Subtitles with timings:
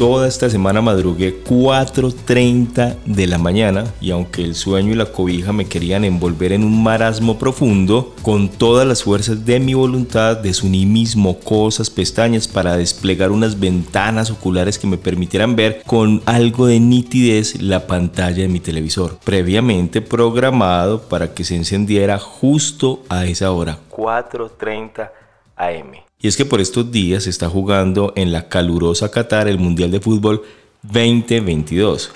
[0.00, 5.52] Toda esta semana madrugué 4.30 de la mañana y aunque el sueño y la cobija
[5.52, 10.86] me querían envolver en un marasmo profundo, con todas las fuerzas de mi voluntad desuní
[10.86, 16.80] mis mocosas pestañas para desplegar unas ventanas oculares que me permitieran ver con algo de
[16.80, 23.52] nitidez la pantalla de mi televisor, previamente programado para que se encendiera justo a esa
[23.52, 25.10] hora, 4.30
[25.56, 26.09] AM.
[26.22, 29.90] Y es que por estos días se está jugando en la calurosa Qatar el Mundial
[29.90, 30.42] de Fútbol
[30.82, 32.10] 2022.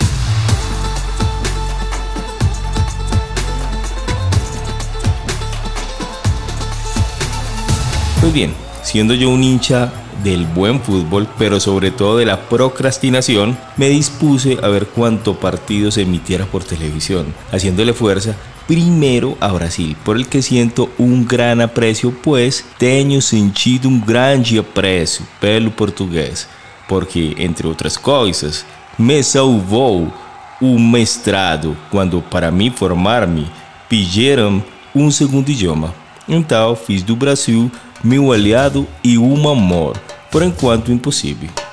[8.20, 9.90] Pues bien, siendo yo un hincha
[10.22, 15.90] del buen fútbol, pero sobre todo de la procrastinación, me dispuse a ver cuánto partido
[15.90, 21.60] se emitiera por televisión, haciéndole fuerza primero a Brasil, por el que siento un gran
[21.60, 26.48] aprecio, pues tenho sentido um grande apreço pelo português,
[26.88, 28.64] porque, entre outras coisas,
[28.98, 30.12] me salvou
[30.60, 33.50] o mestrado quando, para me formar-me,
[33.88, 34.62] pediram
[34.94, 35.94] um segundo idioma.
[36.28, 37.70] Então, fiz do Brasil
[38.02, 39.96] meu aliado e um amor,
[40.30, 41.63] por enquanto impossível.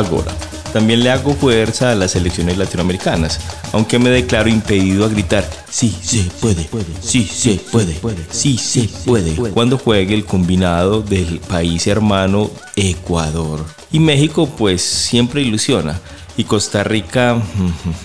[0.00, 0.32] Ahora,
[0.72, 3.38] también le hago fuerza a las selecciones latinoamericanas,
[3.72, 6.66] aunque me declaro impedido a gritar, sí se puede,
[7.02, 13.62] sí se puede, sí se puede, cuando juegue el combinado del país hermano Ecuador.
[13.92, 16.00] Y México pues siempre ilusiona.
[16.38, 17.36] Y Costa Rica,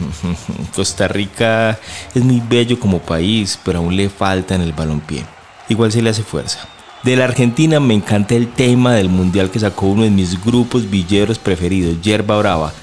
[0.75, 1.80] Costa Rica
[2.14, 5.24] es muy bello como país, pero aún le falta en el balompié.
[5.70, 6.68] Igual se le hace fuerza.
[7.06, 10.90] De la Argentina me encanta el tema del mundial que sacó uno de mis grupos
[10.90, 12.74] villeros preferidos, Yerba Brava.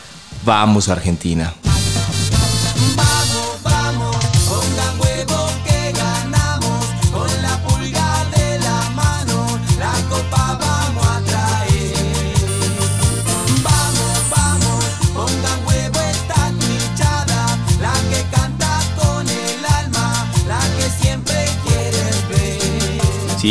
[0.44, 1.52] Vamos Argentina.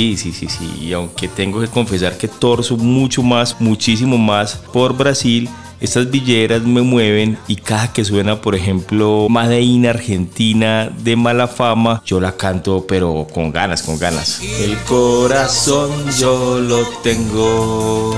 [0.01, 0.87] Sí, sí, sí, sí.
[0.87, 5.47] Y aunque tengo que confesar que torzo mucho más, muchísimo más por Brasil,
[5.79, 12.01] estas villeras me mueven y cada que suena, por ejemplo, Madeina Argentina de mala fama,
[12.03, 14.41] yo la canto pero con ganas, con ganas.
[14.41, 18.17] El corazón yo lo tengo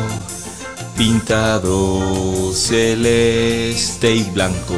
[0.96, 4.74] pintado celeste y blanco.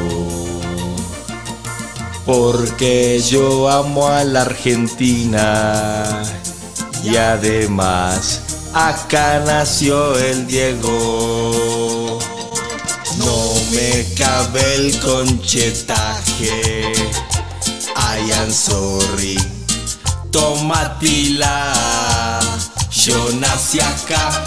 [2.24, 6.24] Porque yo amo a la Argentina
[7.06, 8.40] y además
[8.74, 12.18] acá nació el Diego.
[13.18, 16.92] No me cabe el conchetaje,
[17.96, 19.38] I am sorry.
[20.32, 21.72] Tomatila,
[22.90, 24.44] yo nací acá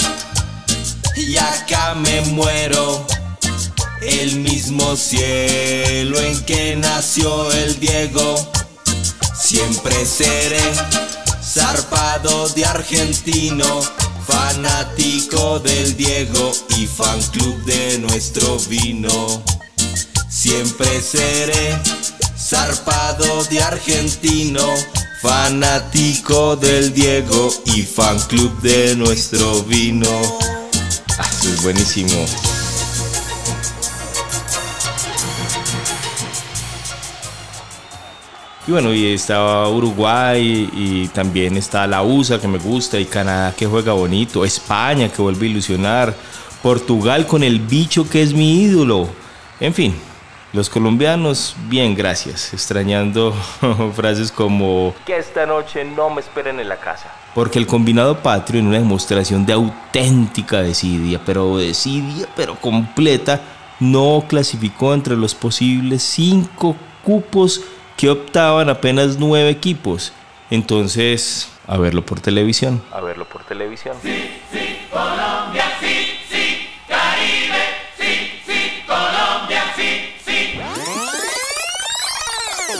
[1.16, 3.08] y acá me muero.
[4.02, 8.36] El mismo cielo en que nació el Diego,
[9.34, 10.62] siempre seré
[11.50, 13.82] zarpado de argentino,
[14.28, 19.10] fanático del Diego y fan club de nuestro vino.
[20.30, 21.76] Siempre seré
[22.38, 24.64] zarpado de argentino,
[25.24, 30.22] fanático del Diego y fan club de nuestro vino.
[31.18, 32.26] Ah, es buenísimo.
[38.70, 43.52] Y bueno, y estaba Uruguay y también está la USA que me gusta y Canadá
[43.58, 46.14] que juega bonito, España que vuelve a ilusionar,
[46.62, 49.10] Portugal con el bicho que es mi ídolo.
[49.60, 49.96] En fin,
[50.54, 53.34] los colombianos, bien, gracias, extrañando
[53.96, 57.12] frases como que esta noche no me esperen en la casa.
[57.34, 63.42] Porque el combinado patrio en una demostración de auténtica desidia, pero desidia, pero completa,
[63.80, 67.64] no clasificó entre los posibles cinco cupos
[68.00, 70.14] que optaban apenas nueve equipos.
[70.50, 72.82] Entonces, a verlo por televisión.
[72.94, 73.98] A verlo por televisión.
[74.02, 74.69] Sí, sí,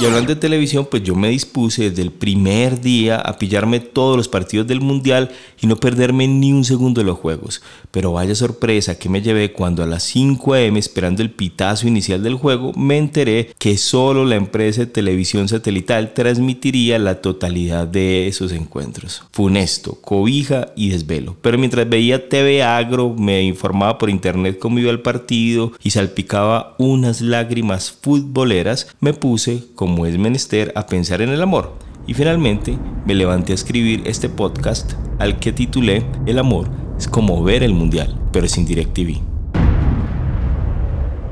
[0.02, 4.16] Y hablando de televisión, pues yo me dispuse desde el primer día a pillarme todos
[4.16, 5.30] los partidos del Mundial
[5.62, 7.62] y no perderme ni un segundo de los juegos.
[7.92, 12.24] Pero vaya sorpresa que me llevé cuando a las 5 am esperando el pitazo inicial
[12.24, 18.28] del juego me enteré que solo la empresa de televisión satelital transmitiría la totalidad de
[18.28, 19.24] esos encuentros.
[19.34, 21.36] Funesto, cobija y desvelo.
[21.42, 26.76] Pero mientras veía TV Agro me informaba por internet cómo iba el partido y salpicaba
[26.78, 31.74] unas lágrimas futboleras, me puse con como es menester a pensar en el amor.
[32.06, 32.78] Y finalmente
[33.08, 37.74] me levanté a escribir este podcast al que titulé El amor es como ver el
[37.74, 39.20] mundial, pero sin DirecTV.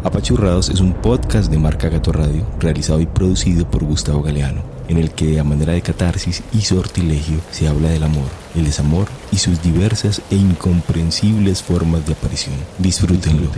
[0.04, 4.98] Apachurrados es un podcast de marca Gato Radio, realizado y producido por Gustavo Galeano, en
[4.98, 8.25] el que a manera de catarsis y sortilegio se habla del amor,
[8.56, 12.56] el desamor y sus diversas e incomprensibles formas de aparición.
[12.80, 13.51] Disfrútenlo.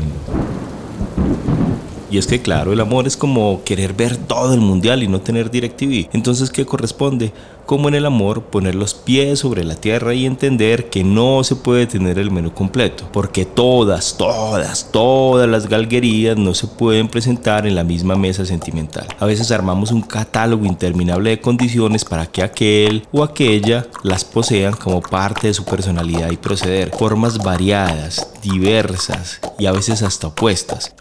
[2.11, 5.21] Y es que claro, el amor es como querer ver todo el mundial y no
[5.21, 6.09] tener DirecTV.
[6.13, 7.31] Entonces, ¿qué corresponde?
[7.67, 11.55] Como en el amor, poner los pies sobre la tierra y entender que no se
[11.55, 13.07] puede tener el menú completo.
[13.13, 19.05] Porque todas, todas, todas las galguerías no se pueden presentar en la misma mesa sentimental.
[19.19, 24.73] A veces armamos un catálogo interminable de condiciones para que aquel o aquella las posean
[24.73, 26.89] como parte de su personalidad y proceder.
[26.97, 30.95] Formas variadas, diversas y a veces hasta opuestas.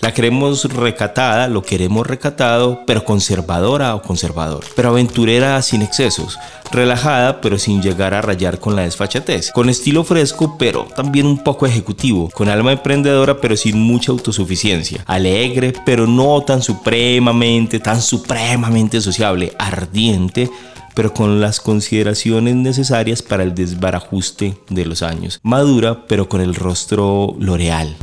[0.00, 4.64] La queremos recatada, lo queremos recatado, pero conservadora o conservador.
[4.76, 6.38] Pero aventurera sin excesos.
[6.70, 9.50] Relajada, pero sin llegar a rayar con la desfachatez.
[9.50, 12.30] Con estilo fresco, pero también un poco ejecutivo.
[12.30, 15.02] Con alma emprendedora, pero sin mucha autosuficiencia.
[15.04, 19.52] Alegre, pero no tan supremamente, tan supremamente sociable.
[19.58, 20.48] Ardiente,
[20.94, 25.40] pero con las consideraciones necesarias para el desbarajuste de los años.
[25.42, 27.96] Madura, pero con el rostro loreal.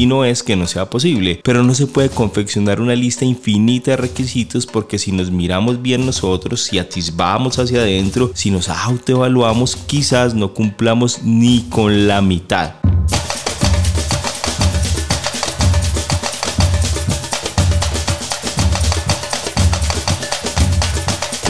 [0.00, 3.90] Y no es que no sea posible, pero no se puede confeccionar una lista infinita
[3.90, 9.76] de requisitos porque si nos miramos bien nosotros, si atisbamos hacia adentro, si nos autoevaluamos,
[9.76, 12.76] quizás no cumplamos ni con la mitad.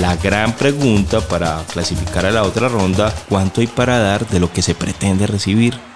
[0.00, 4.52] La gran pregunta para clasificar a la otra ronda, ¿cuánto hay para dar de lo
[4.52, 5.89] que se pretende recibir?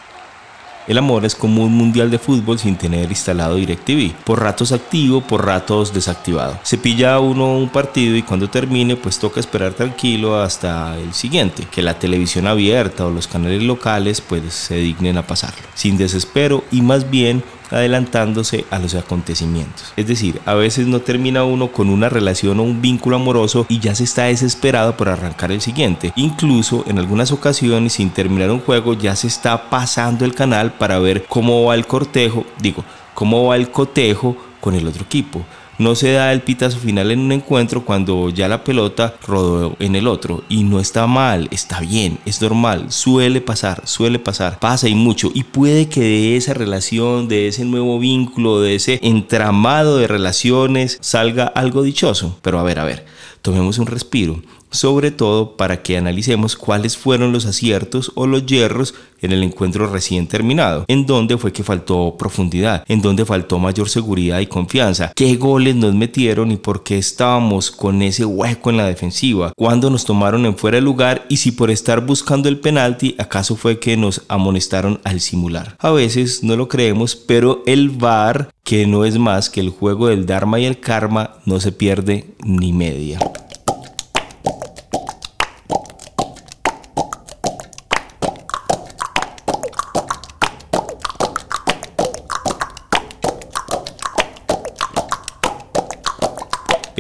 [0.87, 4.13] El amor es como un mundial de fútbol sin tener instalado DirecTV.
[4.25, 6.59] Por ratos activo, por ratos desactivado.
[6.63, 11.67] Se pilla uno un partido y cuando termine pues toca esperar tranquilo hasta el siguiente.
[11.71, 15.67] Que la televisión abierta o los canales locales pues se dignen a pasarlo.
[15.75, 19.93] Sin desespero y más bien adelantándose a los acontecimientos.
[19.97, 23.81] Es decir, a veces no termina uno con una relación o un vínculo amoroso y
[23.81, 26.13] ya se está desesperado por arrancar el siguiente.
[26.17, 30.99] Incluso en algunas ocasiones sin terminar un juego ya se está pasando el canal para
[30.99, 32.85] ver cómo va el cortejo, digo,
[33.15, 35.45] cómo va el cotejo con el otro equipo
[35.79, 39.97] no se da el pitazo final en un encuentro cuando ya la pelota rodó en
[39.97, 40.44] el otro.
[40.49, 45.31] Y no está mal, está bien, es normal, suele pasar, suele pasar, pasa y mucho.
[45.35, 50.99] Y puede que de esa relación, de ese nuevo vínculo, de ese entramado de relaciones
[51.00, 52.38] salga algo dichoso.
[52.43, 53.06] Pero a ver, a ver,
[53.43, 54.43] tomemos un respiro
[54.75, 59.87] sobre todo para que analicemos cuáles fueron los aciertos o los hierros en el encuentro
[59.87, 65.13] recién terminado, en dónde fue que faltó profundidad, en dónde faltó mayor seguridad y confianza,
[65.17, 69.89] qué goles nos metieron y por qué estábamos con ese hueco en la defensiva, cuándo
[69.89, 73.79] nos tomaron en fuera de lugar y si por estar buscando el penalti acaso fue
[73.79, 75.77] que nos amonestaron al simular.
[75.79, 80.08] A veces no lo creemos, pero el VAR, que no es más que el juego
[80.08, 83.19] del Dharma y el Karma, no se pierde ni media.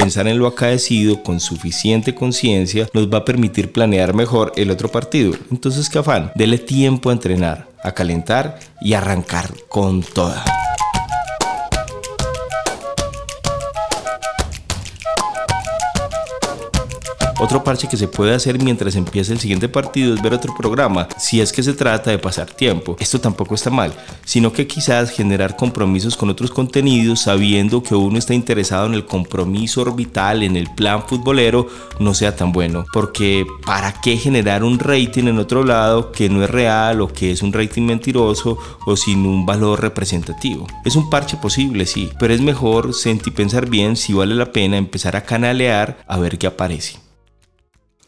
[0.04, 4.90] Pensar en lo acaecido con suficiente conciencia nos va a permitir planear mejor el otro
[4.90, 5.32] partido.
[5.50, 6.30] Entonces, ¿qué afán?
[6.34, 10.44] Dele tiempo a entrenar, a calentar y arrancar con toda.
[17.44, 21.08] Otro parche que se puede hacer mientras empieza el siguiente partido es ver otro programa,
[21.18, 22.96] si es que se trata de pasar tiempo.
[22.98, 23.92] Esto tampoco está mal,
[24.24, 29.04] sino que quizás generar compromisos con otros contenidos sabiendo que uno está interesado en el
[29.04, 31.66] compromiso orbital, en el plan futbolero,
[32.00, 32.86] no sea tan bueno.
[32.94, 37.30] Porque ¿para qué generar un rating en otro lado que no es real o que
[37.30, 40.66] es un rating mentiroso o sin un valor representativo?
[40.86, 44.78] Es un parche posible, sí, pero es mejor sentir pensar bien si vale la pena
[44.78, 47.03] empezar a canalear a ver qué aparece.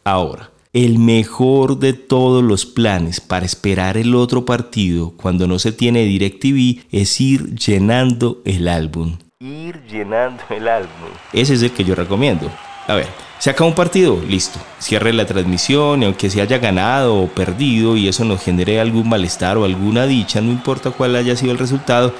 [0.07, 5.73] Ahora, El mejor de todos los planes para esperar el otro partido cuando no se
[5.73, 9.17] tiene DirecTV es ir llenando el álbum.
[9.41, 11.09] Ir llenando el álbum.
[11.33, 12.49] Ese es el que yo recomiendo.
[12.87, 14.59] A ver, se acaba un partido, listo.
[14.79, 19.09] Cierre la transmisión y aunque se haya ganado o perdido y eso nos genere algún
[19.09, 22.13] malestar o alguna dicha, no importa cuál haya sido el resultado,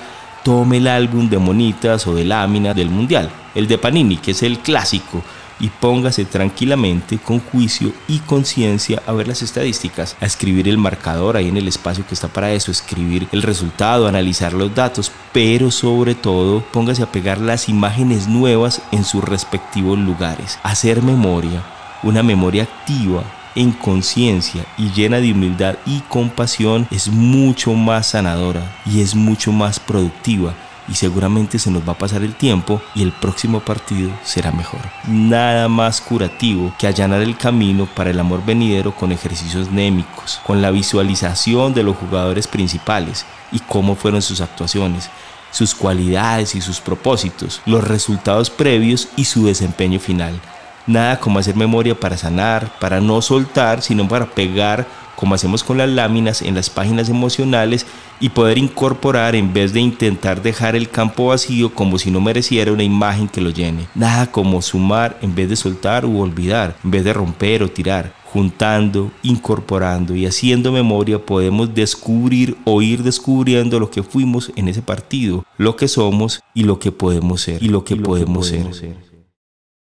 [0.43, 4.43] tome el álbum de monitas o de láminas del mundial, el de Panini, que es
[4.43, 5.23] el clásico
[5.59, 11.37] y póngase tranquilamente, con juicio y conciencia a ver las estadísticas, a escribir el marcador
[11.37, 15.71] ahí en el espacio que está para eso, escribir el resultado, analizar los datos, pero
[15.71, 21.63] sobre todo póngase a pegar las imágenes nuevas en sus respectivos lugares, hacer memoria,
[22.03, 23.23] una memoria activa
[23.55, 29.51] en conciencia y llena de humildad y compasión es mucho más sanadora y es mucho
[29.51, 30.53] más productiva
[30.87, 34.79] y seguramente se nos va a pasar el tiempo y el próximo partido será mejor.
[35.07, 40.61] Nada más curativo que allanar el camino para el amor venidero con ejercicios némicos, con
[40.61, 45.09] la visualización de los jugadores principales y cómo fueron sus actuaciones,
[45.51, 50.39] sus cualidades y sus propósitos, los resultados previos y su desempeño final.
[50.85, 55.79] Nada como hacer memoria para sanar, para no soltar, sino para pegar como hacemos con
[55.79, 57.87] las láminas en las páginas emocionales
[58.19, 62.71] y poder incorporar en vez de intentar dejar el campo vacío como si no mereciera
[62.71, 63.87] una imagen que lo llene.
[63.95, 68.13] Nada como sumar en vez de soltar u olvidar, en vez de romper o tirar.
[68.25, 74.83] Juntando, incorporando y haciendo memoria podemos descubrir o ir descubriendo lo que fuimos en ese
[74.83, 78.67] partido, lo que somos y lo que podemos ser y lo que, podemos, ser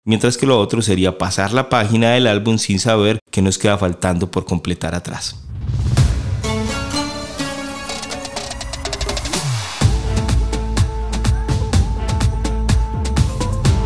[0.04, 3.78] mientras que lo otro sería pasar la página del álbum sin saber qué nos queda
[3.78, 5.37] faltando por completar atrás.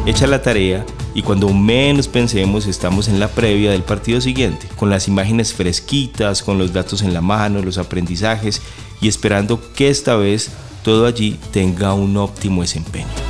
[0.07, 4.89] Hecha la tarea, y cuando menos pensemos estamos en la previa del partido siguiente, con
[4.89, 8.63] las imágenes fresquitas, con los datos en la mano, los aprendizajes
[9.03, 10.51] y esperando que esta vez
[10.83, 13.28] todo allí tenga un óptimo desempeño.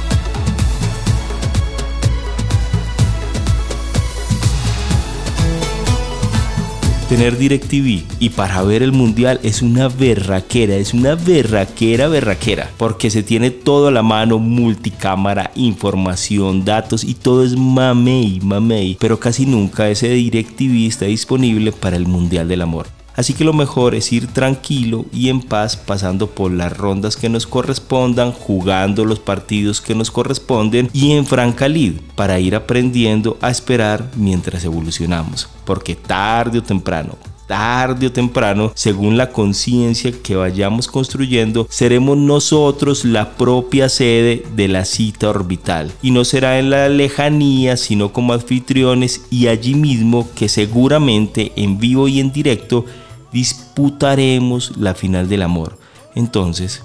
[7.08, 13.10] Tener DirecTV y para ver el mundial es una berraquera, es una berraquera, berraquera, porque
[13.10, 19.18] se tiene todo a la mano, multicámara, información, datos y todo es mamey, mamey, pero
[19.18, 22.98] casi nunca ese DirecTV está disponible para el mundial del amor.
[23.18, 27.28] Así que lo mejor es ir tranquilo y en paz pasando por las rondas que
[27.28, 33.37] nos correspondan, jugando los partidos que nos corresponden y en franca lid para ir aprendiendo
[33.40, 35.48] a esperar mientras evolucionamos.
[35.64, 37.16] Porque tarde o temprano,
[37.48, 44.68] tarde o temprano, según la conciencia que vayamos construyendo, seremos nosotros la propia sede de
[44.68, 45.90] la cita orbital.
[46.02, 51.80] Y no será en la lejanía, sino como anfitriones y allí mismo que seguramente en
[51.80, 52.84] vivo y en directo
[53.32, 55.78] disputaremos la final del amor.
[56.14, 56.82] Entonces,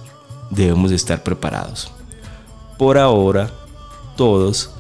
[0.50, 1.92] debemos estar preparados.
[2.78, 3.52] Por ahora,
[4.16, 4.72] todos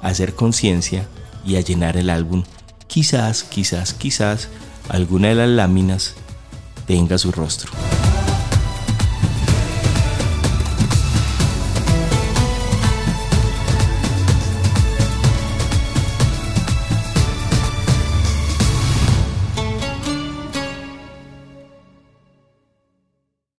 [0.00, 1.06] a hacer conciencia
[1.44, 2.44] y a llenar el álbum.
[2.86, 4.48] Quizás, quizás, quizás
[4.88, 6.14] alguna de las láminas
[6.86, 7.70] tenga su rostro.